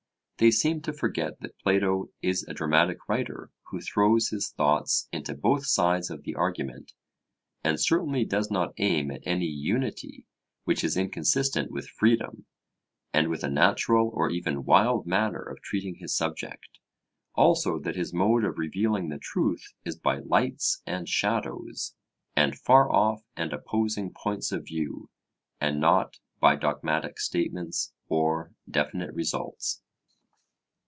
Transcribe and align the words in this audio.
They 0.37 0.49
seem 0.49 0.81
to 0.81 0.91
forget 0.93 1.39
that 1.41 1.59
Plato 1.59 2.09
is 2.23 2.43
a 2.47 2.53
dramatic 2.55 3.07
writer 3.07 3.51
who 3.69 3.79
throws 3.79 4.29
his 4.29 4.49
thoughts 4.49 5.07
into 5.11 5.35
both 5.35 5.67
sides 5.67 6.09
of 6.09 6.23
the 6.23 6.33
argument, 6.33 6.93
and 7.63 7.79
certainly 7.79 8.25
does 8.25 8.49
not 8.49 8.73
aim 8.79 9.11
at 9.11 9.21
any 9.23 9.45
unity 9.45 10.25
which 10.63 10.83
is 10.83 10.97
inconsistent 10.97 11.69
with 11.69 11.87
freedom, 11.87 12.47
and 13.13 13.29
with 13.29 13.43
a 13.43 13.49
natural 13.51 14.09
or 14.15 14.31
even 14.31 14.65
wild 14.65 15.05
manner 15.05 15.43
of 15.43 15.61
treating 15.61 15.97
his 15.99 16.17
subject; 16.17 16.79
also 17.35 17.77
that 17.77 17.95
his 17.95 18.11
mode 18.11 18.43
of 18.43 18.57
revealing 18.57 19.09
the 19.09 19.19
truth 19.19 19.73
is 19.85 19.95
by 19.95 20.17
lights 20.21 20.81
and 20.87 21.07
shadows, 21.07 21.93
and 22.35 22.57
far 22.57 22.91
off 22.91 23.21
and 23.37 23.53
opposing 23.53 24.11
points 24.11 24.51
of 24.51 24.65
view, 24.65 25.07
and 25.59 25.79
not 25.79 26.17
by 26.39 26.55
dogmatic 26.55 27.19
statements 27.19 27.93
or 28.09 28.51
definite 28.67 29.13
results. 29.13 29.83